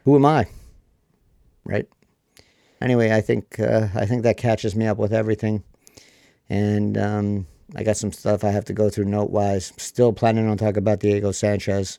who 0.04 0.16
am 0.16 0.26
I, 0.26 0.46
right? 1.64 1.88
Anyway, 2.80 3.12
I 3.12 3.20
think 3.20 3.58
uh, 3.60 3.88
I 3.94 4.06
think 4.06 4.22
that 4.22 4.36
catches 4.36 4.74
me 4.74 4.86
up 4.86 4.98
with 4.98 5.12
everything, 5.12 5.62
and 6.48 6.96
um, 6.98 7.46
I 7.74 7.82
got 7.82 7.96
some 7.96 8.12
stuff 8.12 8.44
I 8.44 8.50
have 8.50 8.64
to 8.66 8.72
go 8.72 8.90
through 8.90 9.06
note 9.06 9.30
wise. 9.30 9.72
Still 9.76 10.12
planning 10.12 10.48
on 10.48 10.56
talking 10.56 10.78
about 10.78 11.00
Diego 11.00 11.32
Sanchez. 11.32 11.98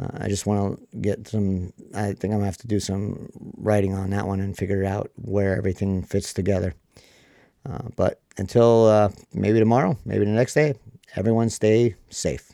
Uh, 0.00 0.08
I 0.18 0.28
just 0.28 0.46
want 0.46 0.78
to 0.90 0.96
get 0.98 1.28
some. 1.28 1.72
I 1.94 2.12
think 2.12 2.32
I'm 2.32 2.38
gonna 2.38 2.46
have 2.46 2.58
to 2.58 2.68
do 2.68 2.80
some 2.80 3.30
writing 3.56 3.94
on 3.94 4.10
that 4.10 4.26
one 4.26 4.40
and 4.40 4.56
figure 4.56 4.84
out 4.84 5.10
where 5.16 5.56
everything 5.56 6.02
fits 6.02 6.32
together. 6.32 6.74
Uh, 7.68 7.88
but 7.96 8.20
until 8.38 8.86
uh, 8.86 9.10
maybe 9.34 9.58
tomorrow, 9.58 9.98
maybe 10.04 10.24
the 10.24 10.30
next 10.30 10.54
day, 10.54 10.74
everyone 11.16 11.50
stay 11.50 11.96
safe. 12.08 12.52